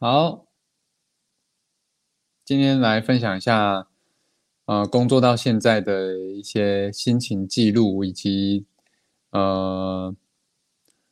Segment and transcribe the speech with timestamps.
[0.00, 0.46] 好，
[2.44, 3.88] 今天来分享一下，
[4.66, 8.64] 呃，工作到现在的一些心情记录，以及
[9.30, 10.14] 呃，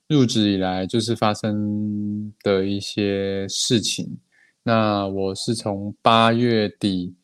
[0.07, 4.21] 入职以来就是发生的一些事情。
[4.63, 7.17] 那我是从八月底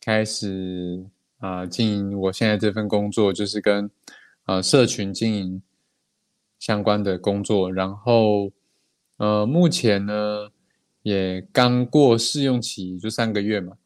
[0.00, 1.04] 开始
[1.38, 3.90] 啊，经营我现在这份工作，就是跟
[4.44, 5.60] 呃社群经营
[6.60, 7.72] 相关的工作。
[7.72, 8.52] 然后
[9.16, 10.53] 呃，目前呢。
[11.04, 13.76] 也刚过试用期，就三个月嘛，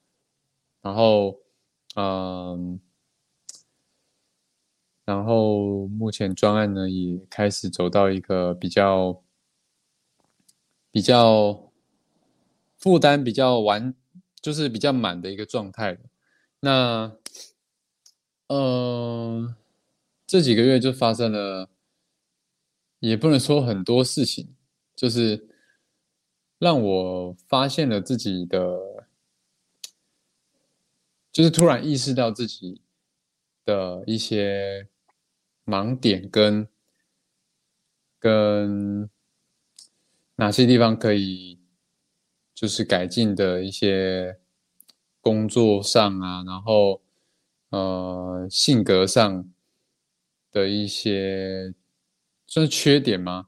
[0.81, 1.37] 然后，
[1.97, 2.81] 嗯，
[5.05, 9.21] 然后目前专案呢也开始走到一个比较
[10.93, 11.73] 比较
[12.77, 13.93] 负担比较完，
[14.41, 15.99] 就是比较满的一个状态
[16.61, 17.17] 那，
[18.47, 19.57] 嗯，
[20.25, 21.69] 这几个月就发生了，
[23.01, 24.55] 也不能说很多事情，
[24.95, 25.48] 就是。
[26.59, 29.07] 让我发现了自己的，
[31.31, 32.83] 就是突然意识到自己
[33.65, 34.89] 的一些
[35.65, 36.67] 盲点跟
[38.19, 39.09] 跟
[40.35, 41.61] 哪些地方可以
[42.53, 44.41] 就是改进的一些
[45.21, 47.01] 工作上啊，然后
[47.69, 49.49] 呃性格上
[50.51, 51.73] 的一些
[52.49, 53.47] 算是缺点吗？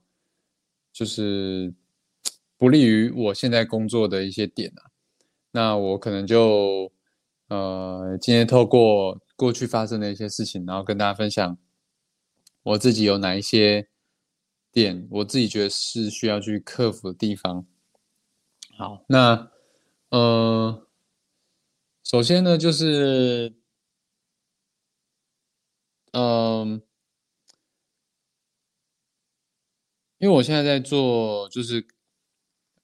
[0.93, 1.75] 就是。
[2.61, 4.93] 不利于我现在工作的一些点啊，
[5.51, 6.93] 那我可能就
[7.49, 11.57] 呃今天透过过去发生的一些事情，然后跟大家分享
[12.63, 13.89] 我自己有哪一些
[14.71, 17.67] 点，我自己觉得是需要去克服的地方。
[18.77, 19.51] 好，那
[20.11, 20.87] 呃
[22.05, 23.55] 首先呢就是
[26.13, 26.83] 嗯，
[30.19, 31.87] 因为我现在在做就是。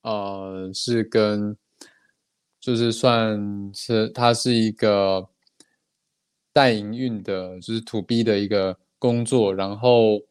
[0.07, 1.57] 呃，是跟，
[2.61, 5.29] 就是算是它是一个
[6.53, 9.53] 代营运的，就是 to B 的一个工作。
[9.53, 10.23] 然后，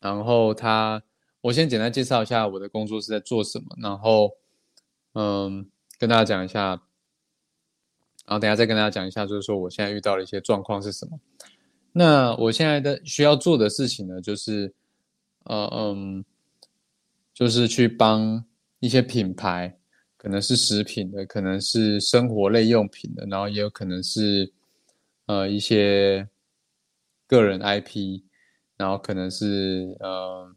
[0.00, 1.02] 然后他，
[1.42, 3.76] 我先简单介绍一下我的工作是在做什么。
[3.76, 4.30] 然后，
[5.12, 5.68] 嗯，
[5.98, 6.68] 跟大家讲一下，
[8.24, 11.20] 然后等下再跟大家讲一下，就是说我现在遇到的一些状况是什么。
[11.92, 14.72] 那我现在的需要做的事情呢，就是，
[15.44, 16.24] 呃，嗯，
[17.34, 18.42] 就是去帮。
[18.82, 19.78] 一些品牌
[20.16, 24.52] 可能是食品的，可能是生活类用品的，然后也有可能是
[25.26, 26.28] 呃一些
[27.28, 28.24] 个人 IP，
[28.76, 30.52] 然后可能是呃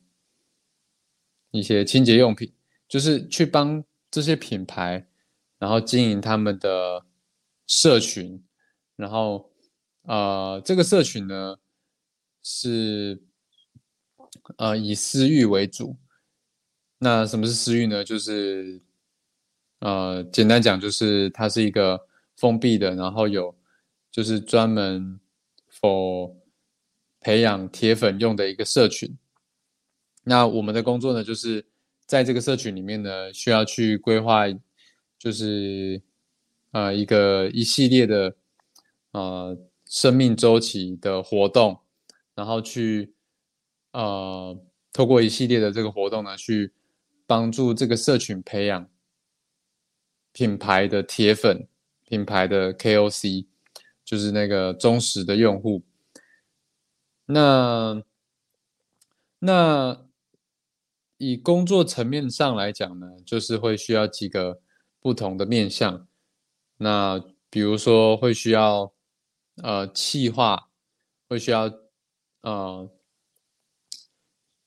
[1.52, 2.52] 一些清洁用品，
[2.88, 5.08] 就是去帮这些品牌，
[5.60, 7.06] 然后经营他们的
[7.68, 8.44] 社群，
[8.96, 9.52] 然后
[10.02, 11.58] 呃这个社群呢
[12.42, 13.22] 是
[14.58, 15.96] 呃以私域为主。
[17.06, 18.04] 那什么是私域呢？
[18.04, 18.82] 就是，
[19.78, 22.04] 呃，简单讲，就是它是一个
[22.36, 23.56] 封闭的，然后有
[24.10, 25.20] 就是专门
[25.72, 26.34] for
[27.22, 29.16] 培养铁粉用的一个社群。
[30.24, 31.64] 那我们的工作呢，就是
[32.08, 34.46] 在这个社群里面呢，需要去规划，
[35.20, 36.02] 就是
[36.72, 38.36] 呃一个一系列的
[39.12, 39.56] 呃
[39.86, 41.78] 生命周期的活动，
[42.34, 43.14] 然后去
[43.92, 44.60] 呃
[44.92, 46.72] 透过一系列的这个活动呢去。
[47.28, 48.90] 帮助这个社群培养
[50.32, 51.68] 品牌的铁粉、
[52.04, 53.48] 品牌的 KOC，
[54.04, 55.84] 就是那个忠实的用户。
[57.26, 58.04] 那
[59.40, 60.06] 那
[61.18, 64.62] 以工作层面上来讲呢，就是会需要几个
[65.00, 66.08] 不同的面向。
[66.78, 67.20] 那
[67.50, 68.94] 比如说会需要
[69.64, 70.70] 呃气化，
[71.28, 71.74] 会需要
[72.42, 72.92] 呃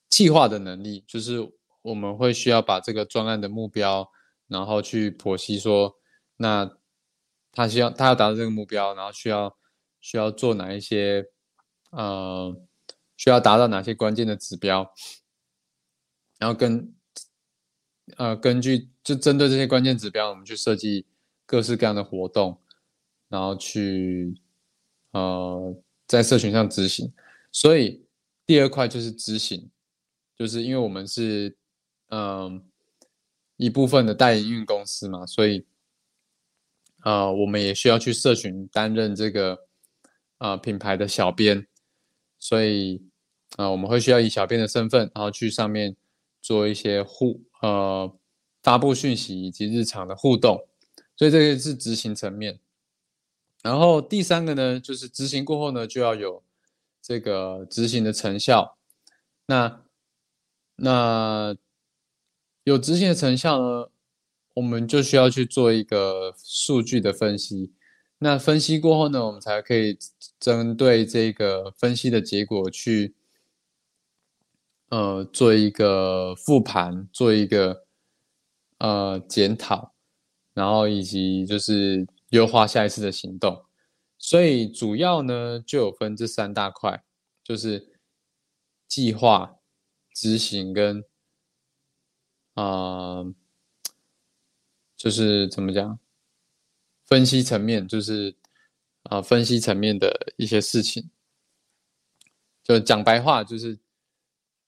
[0.09, 1.53] 气化的能力，就是。
[1.83, 4.11] 我们会需要把这个专案的目标，
[4.49, 5.97] 然后去剖析说，
[6.37, 6.77] 那
[7.53, 9.57] 他需要他要达到这个目标，然后需要
[10.01, 11.25] 需要做哪一些，
[11.91, 12.61] 呃，
[13.17, 14.93] 需要达到哪些关键的指标，
[16.39, 16.95] 然后跟
[18.17, 21.07] 呃根据就针对这些关键指标，我们去设计
[21.47, 22.61] 各式各样的活动，
[23.29, 24.35] 然后去
[25.13, 25.75] 呃
[26.07, 27.13] 在社群上执行。
[27.53, 28.05] 所以
[28.45, 29.71] 第二块就是执行，
[30.37, 31.57] 就是因为我们是。
[32.11, 32.65] 嗯，
[33.57, 35.67] 一部分的代营运公司嘛，所以，
[37.03, 39.67] 呃，我们也需要去社群担任这个，
[40.39, 41.67] 呃，品牌的小编，
[42.39, 43.03] 所以，
[43.57, 45.95] 啊，我们会需要以小编的身份，然后去上面
[46.41, 48.11] 做一些互，呃，
[48.63, 50.67] 发布讯息以及日常的互动，
[51.15, 52.59] 所以这个是执行层面。
[53.63, 56.43] 然后第三个呢，就是执行过后呢，就要有
[57.03, 58.79] 这个执行的成效，
[59.45, 59.83] 那，
[60.77, 61.55] 那。
[62.69, 63.89] 有执行的成效呢，
[64.53, 67.73] 我们就需要去做一个数据的分析。
[68.19, 69.97] 那分析过后呢，我们才可以
[70.39, 73.15] 针对这个分析的结果去，
[74.91, 77.87] 呃，做一个复盘，做一个
[78.77, 79.95] 呃检讨，
[80.53, 83.65] 然后以及就是优化下一次的行动。
[84.19, 87.03] 所以主要呢就有分这三大块，
[87.43, 87.95] 就是
[88.87, 89.57] 计划、
[90.13, 91.03] 执行跟
[92.61, 93.25] 啊，
[94.97, 95.99] 就是怎么讲？
[97.07, 98.35] 分析层面就是
[99.05, 101.09] 啊，分析层面的一些事情，
[102.65, 103.79] 就讲白话就是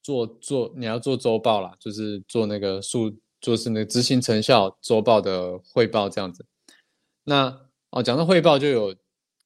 [0.03, 6.47] 做做你要做周报啦，就是做那个数，就是那执行成效周报的汇报这样子。
[7.25, 8.95] 那哦，讲到汇报就有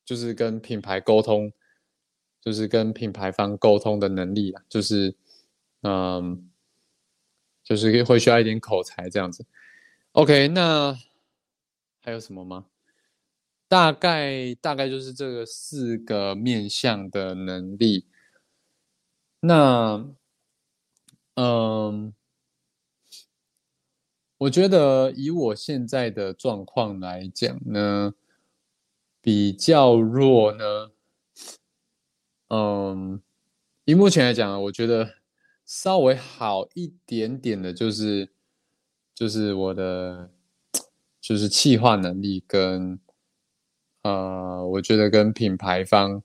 [0.05, 1.51] 就是跟品牌沟通，
[2.43, 5.17] 就是跟品牌方沟通的能力啦，就是
[5.81, 6.51] 嗯，
[7.65, 9.45] 就是会需要一点口才这样子。
[10.13, 10.97] OK，那
[12.01, 12.67] 还有什么吗？
[13.67, 18.07] 大概大概就是这个四个面向的能力。
[19.41, 20.07] 那，
[21.35, 22.15] 嗯，
[24.39, 28.15] 我觉得以我现在的状况来讲呢，
[29.21, 30.93] 比较弱呢。
[32.49, 33.21] 嗯，
[33.87, 35.15] 以目前来讲，我觉得
[35.65, 38.31] 稍微好一点点的，就是
[39.15, 40.31] 就是我的
[41.21, 42.99] 就是气化能力跟。
[44.03, 46.23] 呃，我觉得跟品牌方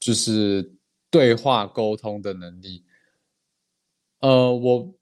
[0.00, 0.74] 就是
[1.08, 2.84] 对话沟通的能力，
[4.18, 4.94] 呃，我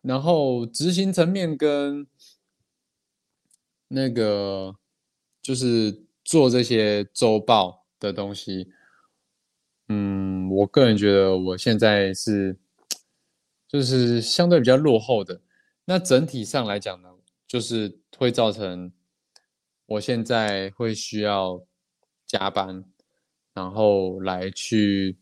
[0.00, 2.06] 然后执行层面跟
[3.88, 4.74] 那个
[5.42, 8.72] 就是做这些周报的东西，
[10.56, 12.56] 我个人觉得我现在是
[13.68, 15.40] 就是相对比较落后的。
[15.84, 17.08] 那整体上来讲呢，
[17.46, 18.92] 就是会造成。
[19.88, 21.64] 我现在会需要
[22.26, 22.84] 加班，
[23.54, 25.16] 然后来去，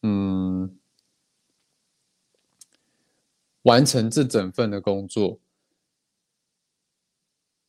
[0.00, 0.78] 嗯，
[3.60, 5.38] 完成这整份的工作。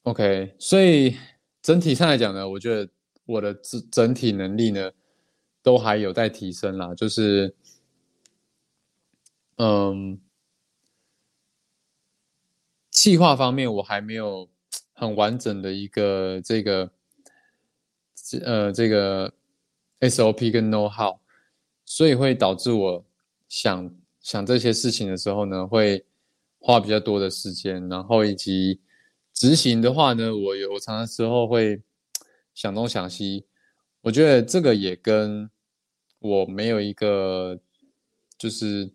[0.03, 1.17] OK，所以
[1.61, 2.89] 整体上来讲呢，我觉得
[3.25, 4.89] 我的整整体能力呢，
[5.63, 6.93] 都还有待提升啦。
[6.93, 7.55] 就是，
[9.55, 10.21] 嗯，
[12.91, 14.47] 计划方面我还没有。
[14.95, 16.89] 很完整的一个这个，
[18.45, 19.33] 呃，这个
[20.01, 21.17] SOP 跟 know how，
[21.83, 23.03] 所以会导致我
[23.49, 26.05] 想想这些事情的时候呢，会
[26.59, 28.79] 花比较多的时间，然后以及
[29.33, 31.81] 执行的话呢，我有我常常时候会
[32.53, 33.45] 想东想西，
[34.01, 35.49] 我觉得这个也跟
[36.23, 37.59] 我没有一个
[38.37, 38.91] 就是，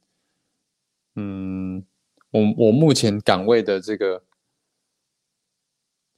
[1.15, 1.87] 嗯，
[2.31, 4.25] 我我目前岗位的这个。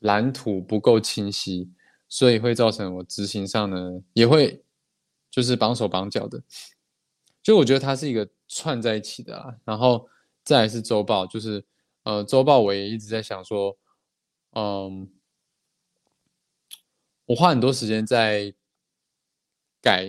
[0.00, 1.70] 蓝图不够清晰，
[2.08, 4.64] 所以会造成我执行上呢也会
[5.30, 6.42] 就是绑手绑脚的。
[7.42, 9.54] 就我觉得它是一个串在一起的啊。
[9.62, 10.08] 然后
[10.42, 11.62] 再来是周报，就是
[12.04, 13.76] 呃周报我也一直在想说，
[14.52, 15.12] 嗯，
[17.26, 18.54] 我花很多时间在
[19.82, 20.06] 改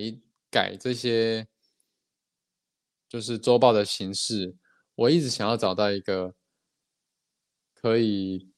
[0.51, 1.47] 改这些，
[3.09, 4.55] 就是周报的形式。
[4.93, 6.35] 我一直想要找到一个
[7.73, 8.51] 可以。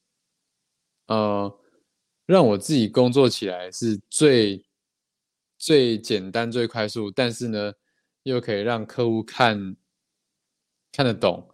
[1.06, 1.60] 呃，
[2.24, 4.64] 让我自己工作起来是最
[5.58, 7.74] 最简单、最快速，但是呢，
[8.22, 9.76] 又可以让客户看
[10.90, 11.46] 看得懂，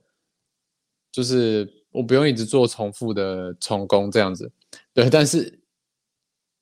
[1.11, 4.53] 就是我不用一直做重复的重工这样子。
[4.95, 5.61] 对，但是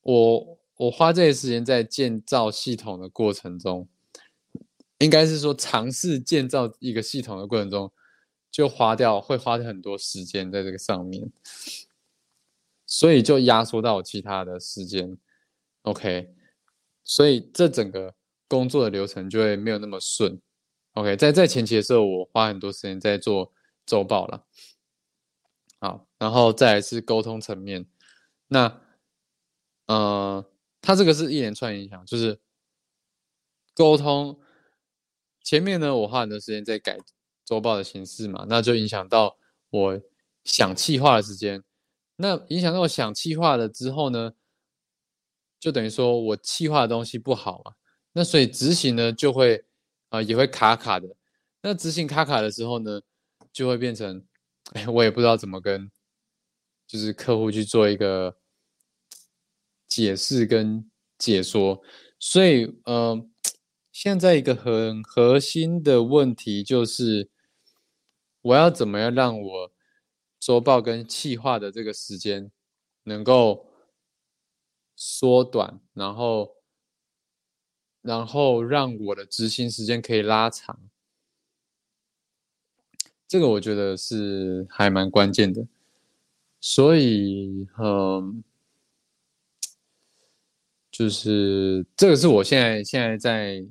[0.01, 3.87] 我我花这些时间在建造系统的过程中，
[4.99, 7.93] 应该是说尝试建造一个系统的过程中，
[8.51, 11.31] 就花掉会花很多时间在这个上面。
[12.91, 15.19] 所以就压缩到其他的时间
[15.83, 16.33] ，OK，
[17.05, 18.15] 所以这整个
[18.49, 20.41] 工作的流程就会没有那么顺
[20.95, 23.53] ，OK，在在前期的时候，我花很多时间在做
[23.85, 24.43] 周报了，
[25.81, 27.85] 好，然后再来是沟通层面，
[28.47, 28.81] 那，
[29.85, 30.47] 呃，
[30.89, 32.41] 它这个是一连串影响，就是
[33.75, 34.41] 沟通
[35.43, 36.99] 前面呢，我花很多时间在改
[37.45, 39.37] 周报的形式嘛，那就影响到
[39.69, 40.01] 我
[40.45, 41.63] 想气化的时间。
[42.17, 44.33] 那影响到我想气化了之后呢，
[45.61, 47.75] 就等于说我气化的东西不好嘛，
[48.13, 49.67] 那所以执行呢就会
[50.09, 51.07] 啊也会卡卡的。
[51.61, 53.03] 那执行卡卡的时候呢，
[53.53, 54.25] 就会变成，
[54.73, 55.91] 哎，我也不知道怎么跟，
[56.87, 58.39] 就是客户去做一个
[59.99, 60.89] 解释跟
[61.19, 61.83] 解说。
[62.21, 63.27] 所以，呃，
[63.91, 67.29] 现在一个很核心的问题就是，
[68.43, 69.73] 我要怎么样让我。
[70.41, 72.49] 周报跟企划的这个时间
[73.03, 73.67] 能够
[74.95, 76.55] 缩短，然后
[78.01, 80.79] 然后让我的执行时间可以拉长，
[83.27, 85.67] 这个我觉得是还蛮关键的。
[86.61, 88.45] 所以，嗯，
[90.99, 93.65] 就是这个是我现在现在在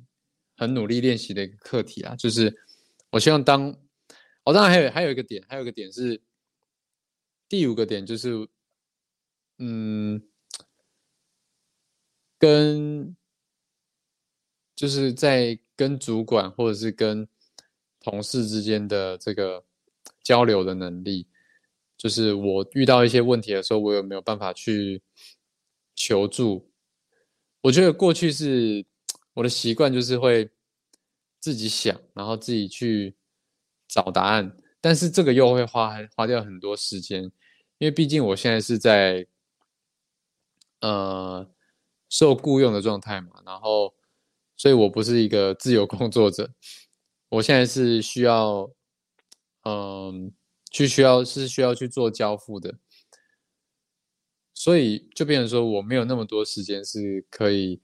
[0.55, 2.57] 很努力练习的一个课题啊，就是
[3.09, 3.69] 我希望当，
[4.45, 6.21] 哦，当然还有还有一个点，还有一个点是
[7.49, 8.47] 第五个点，就是，
[9.57, 10.21] 嗯，
[12.39, 13.13] 跟
[14.73, 17.27] 就是在跟主管或者是跟
[17.99, 19.65] 同事之间的这个
[20.23, 21.27] 交流的能力。
[21.97, 25.03] 就是我遇到一些问题的时候，我有没有办法去
[25.93, 26.66] 求助？
[27.61, 28.85] 我觉得过去是
[29.33, 30.49] 我的习惯，就是会
[31.39, 33.15] 自己想，然后自己去
[33.87, 34.57] 找答案。
[34.79, 37.23] 但是这个又会花花掉很多时间，
[37.77, 39.25] 因为毕竟我现在是在
[40.81, 41.49] 呃
[42.09, 43.93] 受雇佣的状态嘛，然后
[44.55, 46.49] 所以我不是一个自由工作者，
[47.29, 48.69] 我现在是需要
[49.63, 50.33] 嗯。
[50.69, 52.75] 去需要是需要去做交付的，
[54.59, 57.79] 所以就变成说我没有那么多时间是可以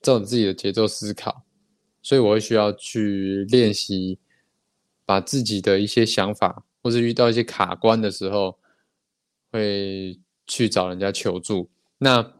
[0.00, 1.44] 照自己的节奏思考，
[2.00, 4.18] 所以我会需要去练习，
[5.04, 8.58] 把自己的一些想法，或者遇到一些卡关的时候，
[9.52, 11.68] 会去找人家求助。
[11.98, 12.34] 那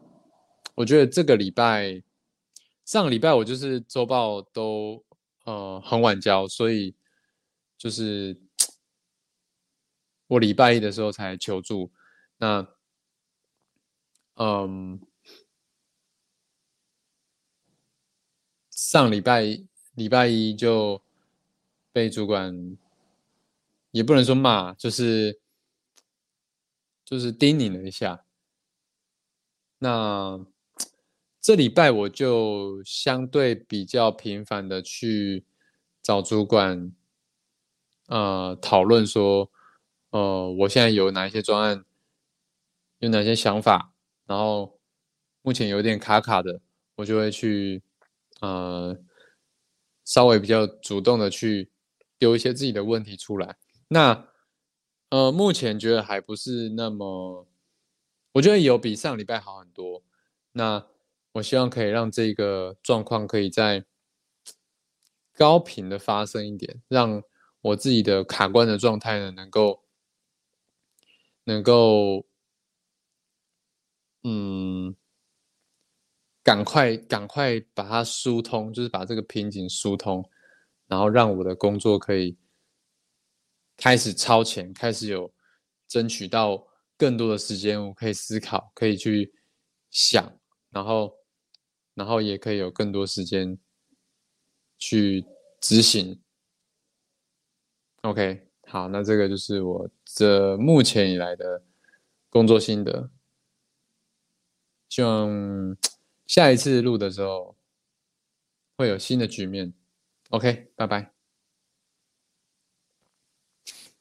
[0.73, 2.01] 我觉得这个礼拜
[2.85, 5.05] 上个礼拜我就是周报都
[5.45, 6.95] 呃很晚交，所以
[7.77, 8.35] 就是。
[10.29, 11.91] 我礼拜一的时候才求助，
[12.37, 12.67] 那，
[14.41, 15.01] 嗯，
[18.71, 19.43] 上礼拜
[19.95, 21.01] 礼拜一就
[21.91, 22.77] 被主管，
[23.91, 25.41] 也不能说骂，就是
[27.03, 28.23] 就是叮咛了一下。
[29.79, 30.39] 那
[31.41, 35.43] 这礼拜我就相对比较频繁的去
[36.01, 36.93] 找主管，
[38.07, 39.51] 呃，讨论说。
[40.11, 41.85] 呃，我现在有哪一些专案，
[42.97, 43.93] 有哪些想法，
[44.29, 44.79] 然后
[45.41, 46.61] 目前有点卡卡的，
[46.97, 47.81] 我就会去，
[48.41, 48.95] 呃，
[50.05, 51.71] 稍微比较主动的去
[52.19, 53.57] 丢一些自己的问题出来。
[53.87, 54.27] 那，
[55.09, 57.47] 呃，目前觉得还不是那么，
[58.33, 60.03] 我觉得有比上礼拜好很多。
[60.51, 60.85] 那
[61.31, 63.83] 我希望可以让这个状况可以在
[65.35, 67.23] 高频的发生一点，让
[67.61, 69.81] 我自己的卡关的状态呢能够。
[71.45, 72.27] 能够，
[74.23, 74.95] 嗯，
[76.43, 80.29] 赶快赶快把它疏通，就是把这个瓶颈疏通，
[80.87, 82.37] 然后让我的工作可以
[83.77, 85.33] 开始超前，开始有
[85.87, 89.33] 争取到更多的时间，我可以思考，可以去
[89.89, 90.37] 想，
[90.69, 91.13] 然后，
[91.93, 93.57] 然后也可以有更多时间
[94.77, 95.25] 去
[95.61, 96.21] 执行。
[98.01, 98.45] OK。
[98.71, 101.63] 好，那这个就是我这目前以来的
[102.29, 103.09] 工作心得。
[104.89, 105.77] 希望
[106.25, 107.55] 下一次录的时候
[108.75, 109.73] 会有新的局面。
[110.29, 111.18] OK，拜拜。